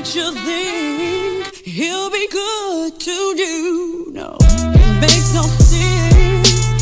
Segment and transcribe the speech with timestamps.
[0.00, 4.06] makes you think he'll be good to you.
[4.14, 6.80] No, it makes no sense,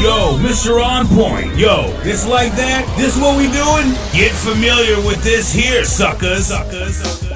[0.00, 0.84] Yo, Mr.
[0.84, 2.94] On Point, yo, it's like that.
[2.96, 3.90] This what we doing?
[4.12, 6.46] Get familiar with this here, suckers.
[6.46, 7.31] suckers, suckers.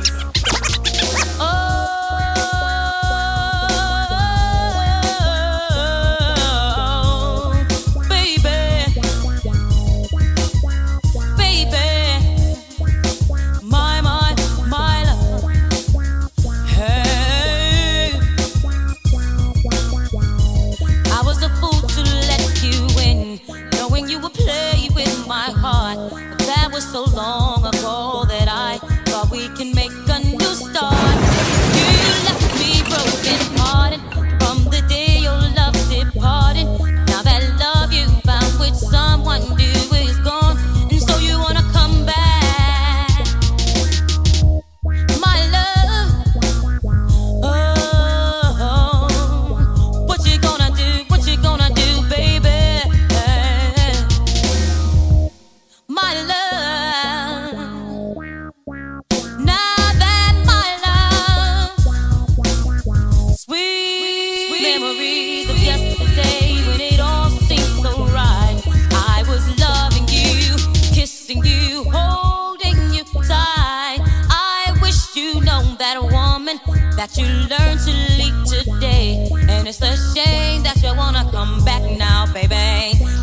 [76.97, 79.29] that you learned to leave today.
[79.49, 83.16] And it's a shame that you wanna come back now, baby.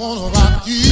[0.00, 0.89] wanna rock you.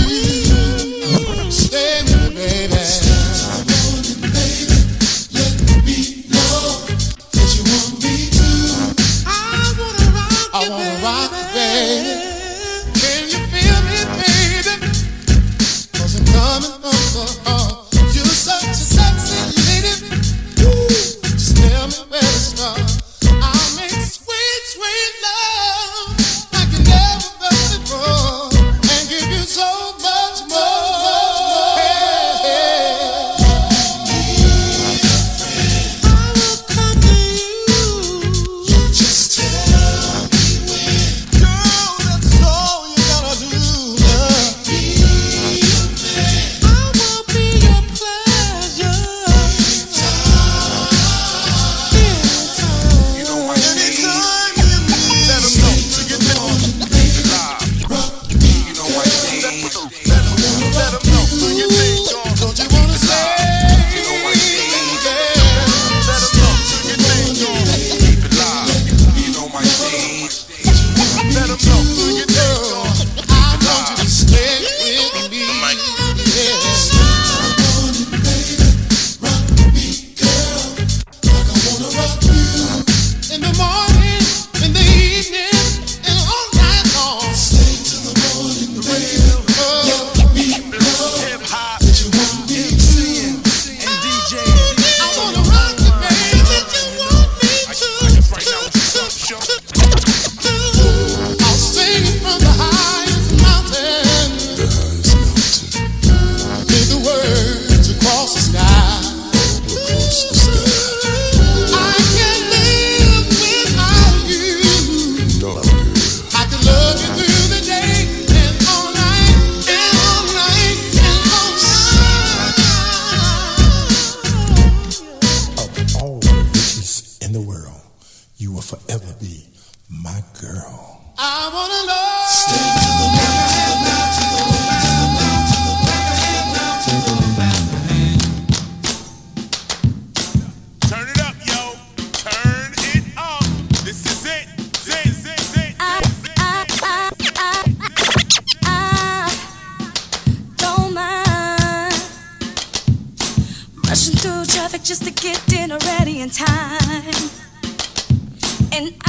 [158.78, 159.07] And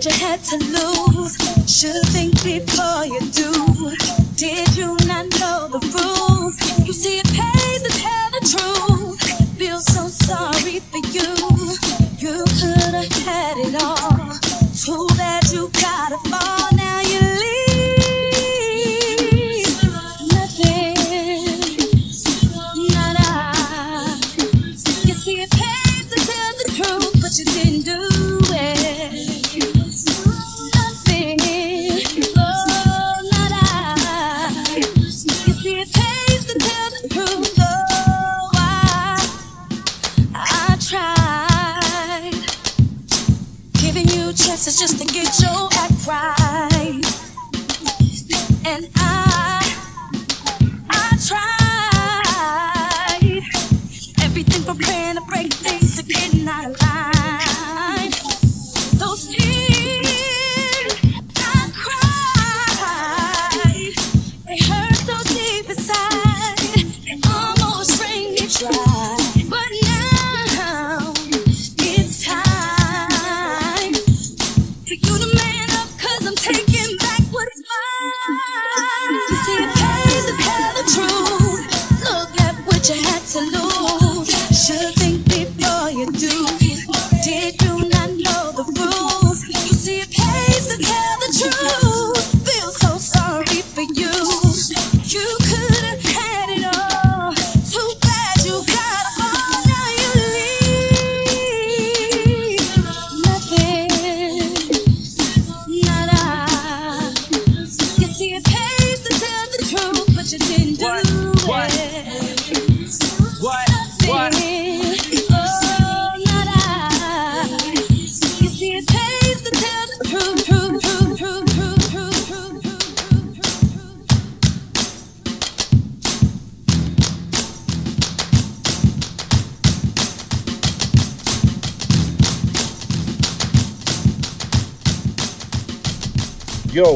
[0.00, 1.36] what you had to lose.
[1.68, 3.52] Should think before you do.
[4.34, 6.56] Did you not know the rules?
[6.86, 9.58] You see, it pays to tell the truth.
[9.58, 11.28] Feel so sorry for you.
[12.16, 14.38] You could have had it all.
[14.74, 16.69] Too bad you gotta fall.
[48.64, 49.74] And I,
[50.90, 51.59] I tried.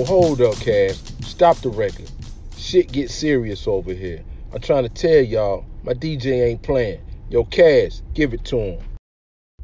[0.06, 1.02] Hold up, Cass.
[1.22, 2.10] Stop the record.
[2.58, 4.22] Shit get serious over here.
[4.52, 7.00] I'm trying to tell y'all, my DJ ain't playing.
[7.30, 8.84] Yo, Cass, give it to him.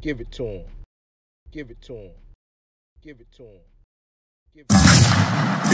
[0.01, 0.65] Give it to him.
[1.51, 2.11] Give it to him.
[3.03, 3.59] Give it to him.
[4.55, 4.75] Give it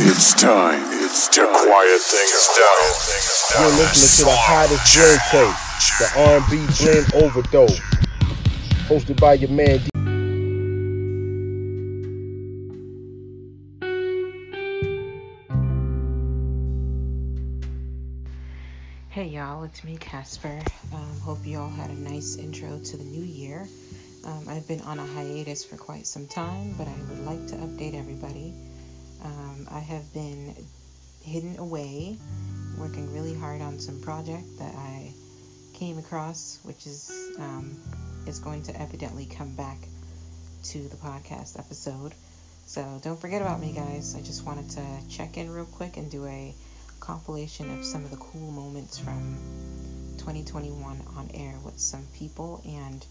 [0.05, 0.81] It's time.
[1.01, 3.62] It's to quiet things down.
[3.62, 5.55] You're listening to the hottest blend tape,
[5.97, 7.79] the R&B blend overdose,
[8.89, 9.77] hosted by your man.
[9.77, 9.97] D-
[19.67, 20.62] it's me, Casper.
[20.93, 23.67] Um, hope you all had a nice intro to the new year.
[24.24, 27.55] Um, I've been on a hiatus for quite some time, but I would like to
[27.55, 28.53] update everybody.
[29.25, 30.55] Um, I have been
[31.21, 32.17] hidden away,
[32.77, 35.12] working really hard on some project that I
[35.74, 37.75] came across, which is um,
[38.25, 39.79] is going to evidently come back
[40.63, 42.13] to the podcast episode.
[42.67, 44.15] So don't forget about me, guys.
[44.15, 46.55] I just wanted to check in real quick and do a
[47.00, 49.38] compilation of some of the cool moments from
[50.18, 53.06] 2021 on air with some people and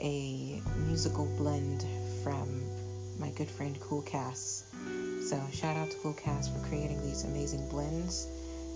[0.00, 1.84] a musical blend
[2.22, 2.62] from
[3.18, 4.64] my good friend Cool Cass.
[5.28, 8.26] So shout out to Cool Cass for creating these amazing blends.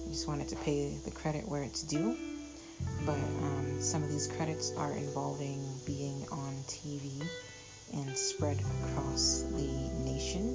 [0.06, 2.16] I just wanted to pay the credit where it's due.
[3.04, 7.10] But um, some of these credits are involving being on TV
[7.94, 9.68] and spread across the
[10.04, 10.54] nation.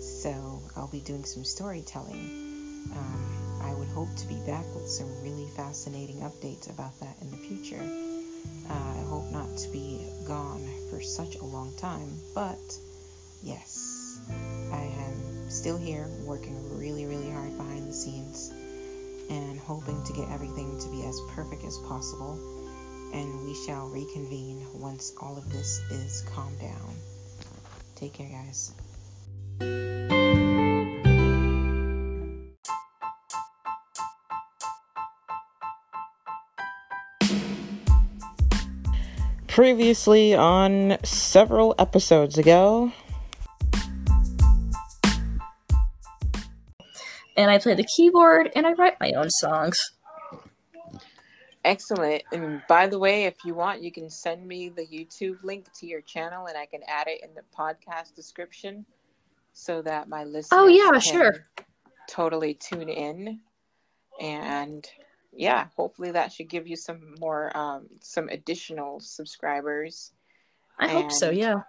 [0.00, 2.47] So I'll be doing some storytelling.
[2.92, 7.30] Um, I would hope to be back with some really fascinating updates about that in
[7.30, 7.82] the future.
[8.68, 12.58] Uh, I hope not to be gone for such a long time, but
[13.42, 14.20] yes,
[14.72, 18.52] I am still here working really, really hard behind the scenes
[19.30, 22.38] and hoping to get everything to be as perfect as possible.
[23.12, 26.96] And we shall reconvene once all of this is calmed down.
[27.94, 28.72] Take care, guys.
[39.58, 42.92] Previously on several episodes ago.
[47.36, 49.76] And I play the keyboard and I write my own songs.
[51.64, 52.22] Excellent.
[52.30, 55.88] And by the way, if you want, you can send me the YouTube link to
[55.88, 58.86] your channel and I can add it in the podcast description
[59.54, 61.34] so that my listeners Oh, yeah, can sure.
[62.08, 63.40] totally tune in.
[64.20, 64.88] And
[65.38, 70.12] yeah, hopefully that should give you some more um some additional subscribers.
[70.78, 71.62] I hope so, yeah.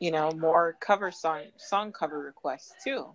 [0.00, 3.06] You know, more cover song song cover requests too.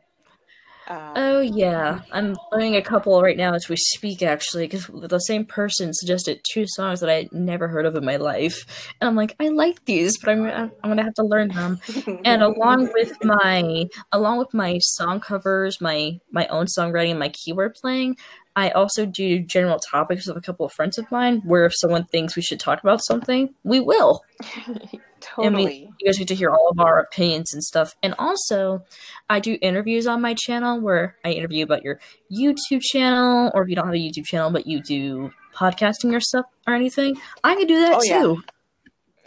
[0.91, 4.21] Um, Oh yeah, I'm learning a couple right now as we speak.
[4.21, 8.05] Actually, because the same person suggested two songs that I had never heard of in
[8.05, 11.49] my life, and I'm like, I like these, but I'm I'm gonna have to learn
[11.49, 11.79] them.
[12.25, 17.29] And along with my along with my song covers, my my own songwriting, and my
[17.29, 18.17] keyboard playing,
[18.55, 21.41] I also do general topics with a couple of friends of mine.
[21.45, 24.21] Where if someone thinks we should talk about something, we will.
[25.37, 25.89] I mean, totally.
[25.99, 27.95] you guys get to hear all of our opinions and stuff.
[28.03, 28.83] And also,
[29.29, 31.99] I do interviews on my channel where I interview about your
[32.31, 36.19] YouTube channel, or if you don't have a YouTube channel but you do podcasting or
[36.19, 38.21] stuff or anything, I can do that Oh, yeah.
[38.21, 38.43] too.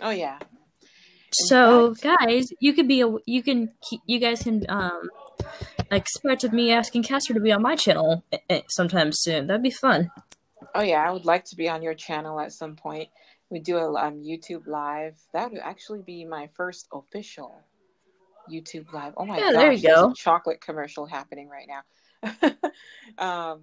[0.01, 0.39] Oh yeah.
[1.33, 3.73] So, fact- guys, you could be a you can
[4.07, 5.09] you guys can um
[5.91, 9.47] expect of me asking Casper to be on my channel eh, eh, sometime soon.
[9.47, 10.11] That'd be fun.
[10.75, 13.09] Oh yeah, I would like to be on your channel at some point.
[13.55, 15.15] We do a um, YouTube live.
[15.33, 17.55] That would actually be my first official
[18.51, 19.15] YouTube live.
[19.17, 20.11] Oh my Yeah, gosh, there you there's go.
[20.11, 22.43] a chocolate commercial happening right now.
[23.53, 23.63] um,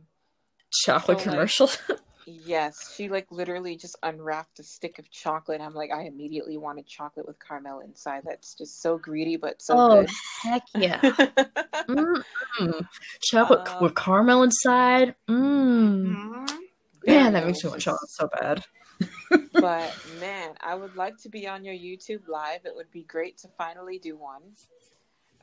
[0.72, 1.70] Chocolate So, like, commercial.
[2.26, 5.60] yes, she like literally just unwrapped a stick of chocolate.
[5.60, 8.22] I'm like, I immediately wanted chocolate with caramel inside.
[8.24, 10.10] That's just so greedy, but so oh good.
[10.42, 11.02] heck yeah!
[11.90, 12.24] mm
[13.24, 15.16] Chocolate Uh, with caramel inside.
[15.30, 16.16] Mmm.
[16.16, 16.60] Mhm.
[17.06, 18.64] Man, that makes me want chocolate so bad.
[19.54, 22.62] But man, I would like to be on your YouTube live.
[22.66, 24.42] It would be great to finally do one.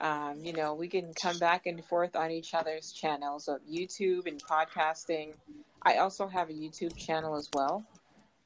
[0.00, 4.26] Um, you know, we can come back and forth on each other's channels of YouTube
[4.26, 5.34] and podcasting.
[5.82, 7.84] I also have a YouTube channel as well.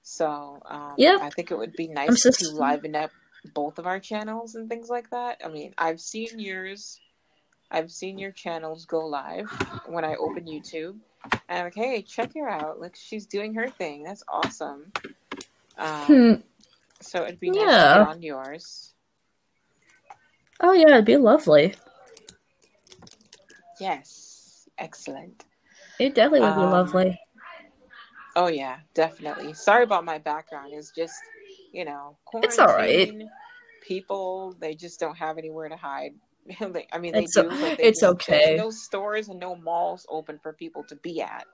[0.03, 1.21] So um, Yep.
[1.21, 3.11] I think it would be nice just- to liven up
[3.55, 5.41] both of our channels and things like that.
[5.45, 7.01] I mean, I've seen yours.
[7.73, 9.51] I've seen your channels go live
[9.87, 10.97] when I open YouTube.
[11.49, 12.81] And I'm like, hey, check her out.
[12.81, 14.05] Like she's doing her thing.
[14.05, 14.93] That's awesome.
[15.79, 16.33] Um, Hmm.
[17.01, 18.93] so it'd be nice to on yours.
[20.61, 21.75] Oh yeah, it'd be lovely.
[23.81, 24.69] Yes.
[24.79, 25.45] Excellent.
[25.99, 27.21] It definitely would be Um, lovely.
[28.37, 29.55] Oh yeah, definitely.
[29.55, 30.73] Sorry about my background.
[30.73, 31.15] It's just,
[31.73, 33.15] you know, It's all right.
[33.83, 36.15] People, they just don't have anywhere to hide.
[36.93, 38.57] I mean, they It's do, they it's okay.
[38.57, 41.47] There's no stores and no malls open for people to be at.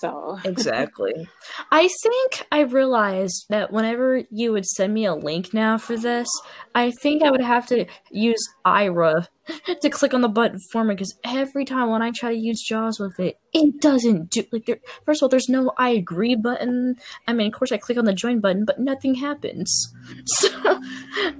[0.00, 1.28] So Exactly.
[1.70, 6.28] I think I realized that whenever you would send me a link now for this,
[6.74, 9.28] I think I would have to use Aira
[9.82, 12.62] to click on the button for me because every time when I try to use
[12.62, 14.80] Jaws with it, it doesn't do like there.
[15.04, 16.96] First of all, there's no I agree button.
[17.28, 19.92] I mean, of course, I click on the join button, but nothing happens.
[20.26, 20.80] So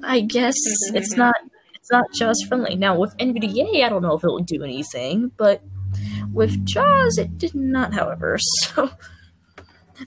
[0.02, 0.54] I guess
[0.94, 1.34] it's not
[1.84, 2.76] it's not Jaws friendly.
[2.76, 5.62] Now with NVDA, I don't know if it will do anything, but
[6.32, 8.38] with Jaws, it did not, however.
[8.74, 8.90] So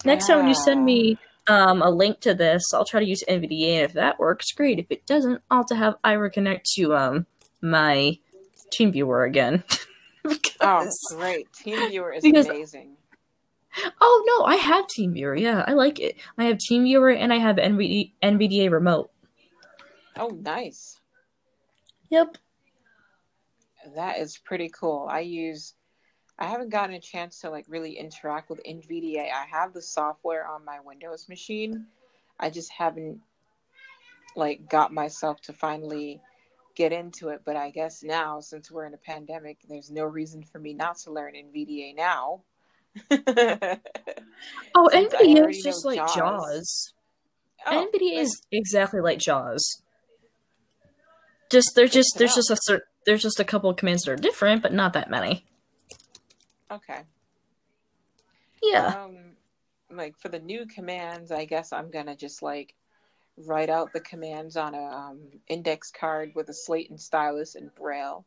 [0.04, 3.24] next time when you send me um, a link to this, I'll try to use
[3.30, 4.80] NVDA, and if that works, great.
[4.80, 7.26] If it doesn't, I'll have to have Aira connect to um
[7.62, 8.18] my
[8.78, 9.64] TeamViewer again.
[10.60, 11.48] Oh, Because- great.
[11.54, 12.98] TeamViewer is Because- amazing.
[14.02, 15.40] oh no, I have TeamViewer.
[15.40, 16.18] Yeah, I like it.
[16.40, 19.10] I have TeamViewer and I have NVDA remote.
[20.18, 21.00] Oh, nice.
[22.10, 22.38] Yep.
[23.96, 25.08] That is pretty cool.
[25.10, 25.74] I use
[26.40, 29.32] I haven't gotten a chance to like really interact with NVDA.
[29.32, 31.88] I have the software on my Windows machine.
[32.40, 33.22] I just haven't
[34.36, 36.22] like got myself to finally
[36.76, 40.44] get into it, but I guess now since we're in a pandemic, there's no reason
[40.44, 42.44] for me not to learn NVDA now.
[44.76, 46.16] Oh, NVDA is just like Jaws.
[46.16, 46.94] Jaws.
[47.66, 49.82] Oh, NVDA is exactly like Jaws.
[51.50, 54.62] Just there's just there's just a there's just a couple of commands that are different,
[54.62, 55.46] but not that many.
[56.72, 57.02] okay.
[58.62, 59.04] Yeah.
[59.06, 59.18] Um,
[59.92, 62.74] like for the new commands, I guess I'm gonna just like
[63.38, 67.74] write out the commands on a um, index card with a slate and stylus and
[67.76, 68.26] braille.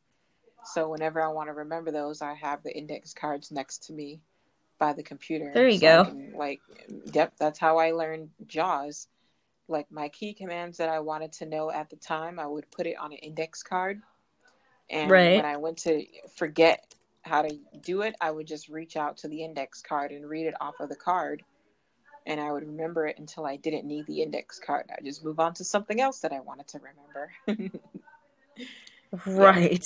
[0.64, 4.20] So whenever I want to remember those, I have the index cards next to me
[4.78, 5.50] by the computer.
[5.52, 6.04] There you So go.
[6.04, 6.60] can, like,
[7.12, 9.08] yep, that's how I learned JAWS.
[9.70, 12.86] Like my key commands that I wanted to know at the time, I would put
[12.86, 14.02] it on an index card.
[14.90, 15.36] And Right.
[15.36, 16.04] when I went to
[16.36, 20.28] forget how to do it, I would just reach out to the index card and
[20.28, 21.44] read it off of the card.
[22.26, 24.90] and I would remember it until I didn't need the index card.
[24.96, 27.32] I just move on to something else that I wanted to remember.
[29.26, 29.82] Right.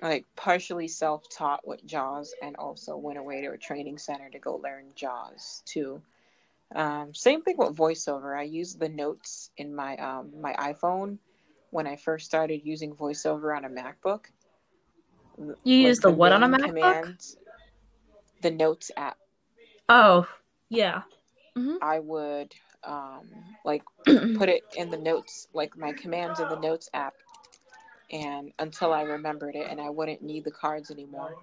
[0.00, 4.56] like partially self-taught with Jaws, and also went away to a training center to go
[4.56, 6.00] learn Jaws too.
[6.74, 8.36] Um, same thing with voiceover.
[8.38, 11.18] I use the notes in my um, my iPhone
[11.70, 14.26] when I first started using voiceover on a MacBook.
[15.64, 16.64] You use the the what on a MacBook?
[16.64, 17.36] commands,
[18.42, 19.18] the notes app.
[19.88, 20.26] Oh,
[20.68, 21.02] yeah.
[21.80, 22.52] I would
[22.84, 23.28] um,
[23.64, 27.14] like put it in the notes, like my commands in the notes app,
[28.10, 31.36] and until I remembered it, and I wouldn't need the cards anymore.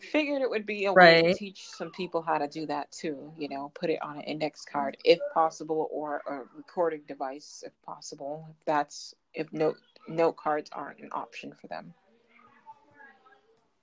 [0.00, 3.32] Figured it would be a way to teach some people how to do that too.
[3.36, 7.72] You know, put it on an index card if possible, or a recording device if
[7.82, 8.46] possible.
[8.50, 9.76] If that's if note
[10.08, 11.94] note cards aren't an option for them.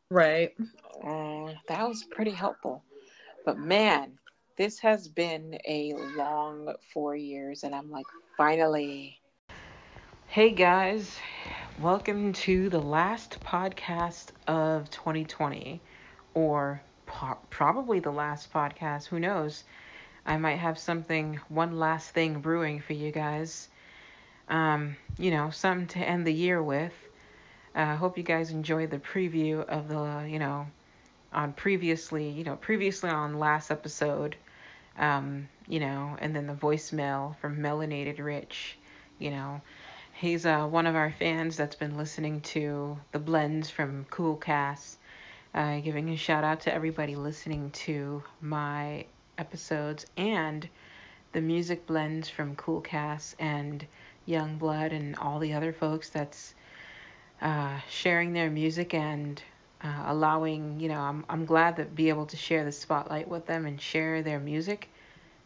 [0.10, 0.54] Right.
[1.04, 2.84] Uh, that was pretty helpful.
[3.46, 4.18] But man,
[4.58, 8.06] this has been a long four years, and I'm like,
[8.38, 9.20] finally.
[10.28, 11.18] Hey guys,
[11.80, 15.82] welcome to the last podcast of 2020,
[16.36, 19.08] or po- probably the last podcast.
[19.08, 19.64] Who knows?
[20.26, 23.70] I might have something, one last thing brewing for you guys.
[24.48, 26.94] Um, you know, something to end the year with.
[27.74, 30.68] I uh, hope you guys enjoyed the preview of the, you know,
[31.34, 34.36] on previously, you know, previously on last episode,
[34.98, 38.78] um, you know, and then the voicemail from Melanated Rich,
[39.20, 39.62] you know,
[40.14, 44.98] he's uh, one of our fans that's been listening to the blends from Cool Cass.
[45.56, 49.06] Uh, giving a shout out to everybody listening to my
[49.38, 50.68] episodes and
[51.32, 53.88] the music blends from Cool Cass and
[54.26, 56.56] Young Blood and all the other folks that's
[57.42, 59.42] uh, sharing their music and
[59.82, 63.46] uh, allowing, you know, I'm, I'm glad to be able to share the spotlight with
[63.46, 64.90] them and share their music.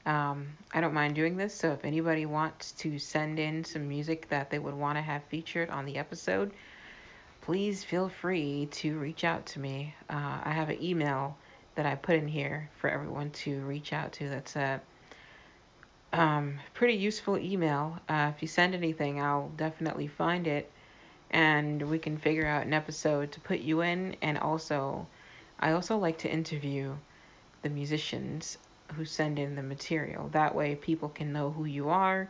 [0.08, 4.28] Um, I don't mind doing this, so if anybody wants to send in some music
[4.30, 6.52] that they would want to have featured on the episode,
[7.50, 9.96] please feel free to reach out to me.
[10.08, 11.36] Uh, I have an email
[11.74, 14.30] that I put in here for everyone to reach out to.
[14.30, 14.80] That's a
[16.14, 17.98] um, pretty useful email.
[18.08, 20.70] Uh, if you send anything, I'll definitely find it
[21.32, 24.16] and we can figure out an episode to put you in.
[24.22, 25.08] And also,
[25.60, 26.94] I also like to interview
[27.64, 28.60] the musicians
[28.94, 30.30] who send in the material.
[30.34, 32.30] That way, people can know who you are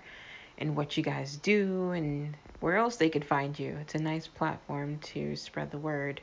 [0.60, 3.78] and what you guys do and where else they could find you.
[3.82, 6.22] It's a nice platform to spread the word.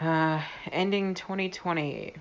[0.00, 0.40] Uh,
[0.72, 2.14] ending 2020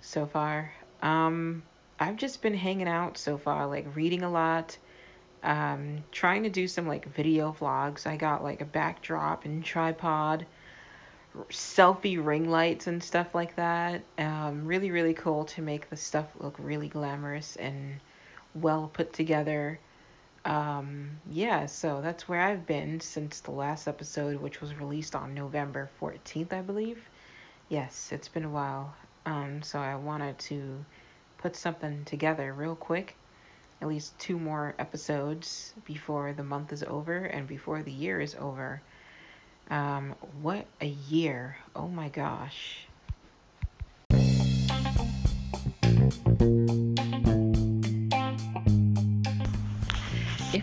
[0.00, 0.72] so far.
[1.00, 1.62] Um,
[1.98, 4.76] I've just been hanging out so far, like reading a lot
[5.42, 8.06] um, trying to do some like video vlogs.
[8.06, 10.46] I got like a backdrop and tripod,
[11.50, 14.02] selfie ring lights and stuff like that.
[14.18, 18.00] Um, really, really cool to make the stuff look really glamorous and
[18.54, 19.80] well put together.
[20.44, 25.34] Um, yeah, so that's where I've been since the last episode, which was released on
[25.34, 27.00] November 14th, I believe.
[27.68, 28.94] Yes, it's been a while.
[29.24, 30.84] Um, so I wanted to
[31.38, 33.16] put something together real quick
[33.82, 38.36] at least two more episodes before the month is over and before the year is
[38.38, 38.80] over.
[39.70, 41.56] Um, what a year!
[41.74, 42.86] Oh my gosh.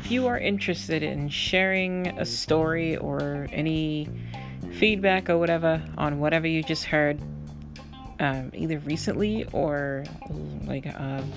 [0.09, 4.09] If you are interested in sharing a story or any
[4.71, 7.21] feedback or whatever on whatever you just heard,
[8.19, 10.05] um, either recently or
[10.65, 11.31] like um,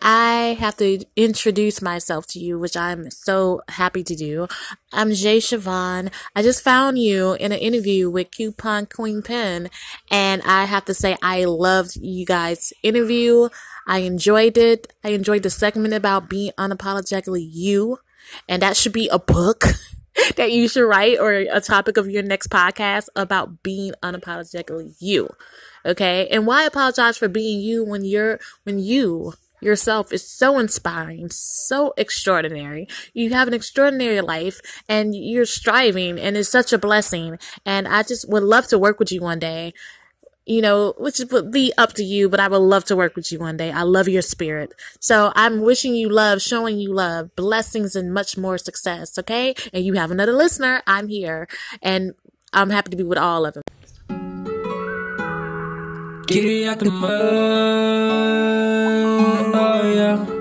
[0.00, 4.48] I have to introduce myself to you, which I'm so happy to do.
[4.90, 6.10] I'm Jay Siobhan.
[6.34, 9.68] I just found you in an interview with Coupon Queen Pen,
[10.10, 13.50] and I have to say I loved you guys' interview.
[13.86, 14.90] I enjoyed it.
[15.04, 17.98] I enjoyed the segment about being unapologetically you,
[18.48, 19.64] and that should be a book.
[20.36, 25.28] that you should write or a topic of your next podcast about being unapologetically you.
[25.84, 26.26] Okay.
[26.28, 31.94] And why apologize for being you when you're, when you yourself is so inspiring, so
[31.96, 32.86] extraordinary.
[33.14, 37.38] You have an extraordinary life and you're striving and it's such a blessing.
[37.64, 39.72] And I just would love to work with you one day.
[40.48, 43.32] You know, which would be up to you, but I would love to work with
[43.32, 43.72] you one day.
[43.72, 44.72] I love your spirit.
[45.00, 49.18] So I'm wishing you love, showing you love, blessings and much more success.
[49.18, 49.56] Okay.
[49.72, 50.82] And you have another listener.
[50.86, 51.48] I'm here
[51.82, 52.14] and
[52.52, 53.64] I'm happy to be with all of them.
[56.28, 57.10] Get it out the mud,
[59.54, 60.32] oh yeah.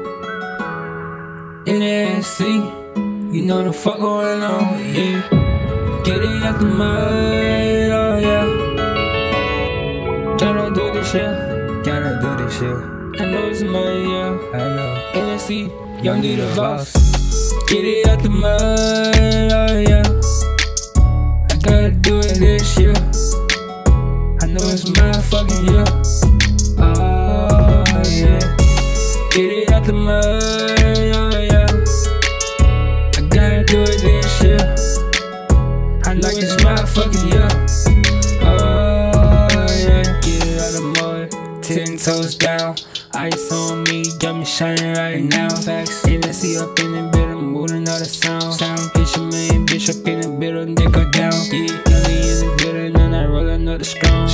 [2.22, 2.60] Sea,
[3.32, 5.22] you know the fuck going on, yeah.
[6.04, 7.45] Get it out the mud,
[10.46, 12.78] Gotta do this shit, gotta do this shit.
[13.20, 14.92] I know it's money, yeah, I know.
[15.14, 16.94] NSC, young D the boss.
[17.68, 20.06] Get it out the mud, oh yeah.
[21.50, 22.94] I gotta do it this year.
[24.40, 25.84] I know it's my fucking year.
[26.78, 28.38] Oh yeah.
[29.32, 30.35] Get it out the mud,
[42.06, 42.76] toes down.
[43.16, 45.50] Ice on me, got me shining right now.
[45.50, 48.54] Facts, NSC up in the building, moving all the sound.
[48.54, 50.30] Sound, bitch, man, bitch up in the
[50.76, 51.34] they go down.
[51.52, 54.25] Yeah, in the building, and I roll another strong.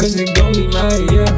[0.00, 1.28] Cause it gon' be my year.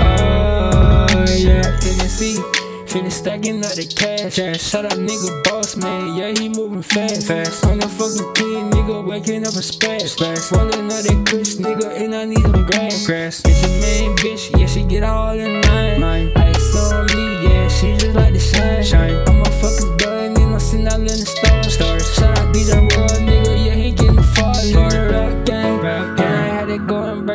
[0.00, 1.62] Oh yeah.
[1.80, 2.38] Tennessee.
[2.86, 4.34] Finish stacking up the cash.
[4.62, 6.14] Shut up, nigga, boss man.
[6.14, 7.26] Yeah, he moving fast.
[7.26, 7.64] Fast.
[7.66, 10.12] On the fucking king, nigga, waking up a splash.
[10.12, 10.52] Splash.
[10.52, 13.06] Rolling up that kush, nigga, and I need some grass.
[13.06, 13.42] Grass.
[13.44, 16.00] It's a main bitch, yeah, she get all in line.
[16.00, 16.32] Mine.
[16.36, 18.84] Ice on me, yeah, she just like the shine.
[18.84, 19.41] Shine.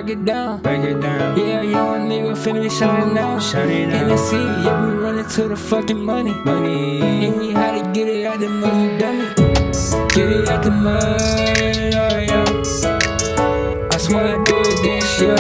[0.08, 0.62] Break it down.
[0.62, 1.38] Break it down.
[1.38, 3.43] Yeah, young nigga finna be shining out.
[3.43, 4.04] Shining out.
[4.04, 6.34] In the sea, yeah, we running to the fucking money.
[6.46, 7.26] Money.
[7.26, 9.26] And we had to get it out the mud, you dummy.
[10.15, 12.46] Get it out the mud, oh yeah.
[13.91, 15.36] I swear I do it this year.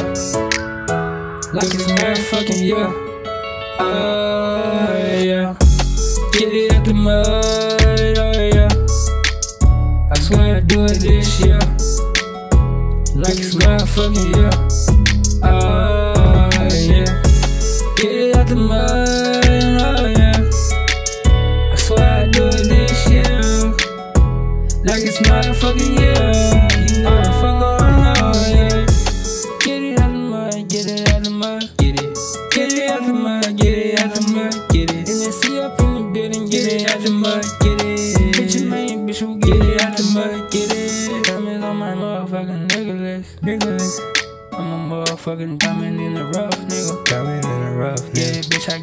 [1.53, 2.87] Like it's my fucking year.
[3.79, 4.97] Oh
[5.29, 5.55] yeah.
[6.33, 10.11] Get it out the mud, oh yeah.
[10.11, 11.76] I swear I do it this year.
[13.27, 14.96] Like it's my fucking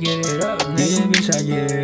[0.05, 1.11] get it up, nigga.
[1.11, 1.84] Bitch, I get it